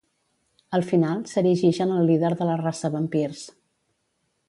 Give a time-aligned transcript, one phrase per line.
[0.77, 3.49] Al final, s'erigix en el líder de la raça vampirs.